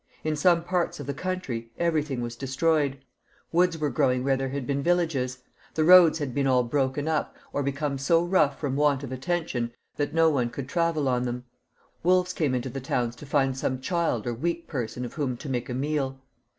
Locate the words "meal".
15.75-16.19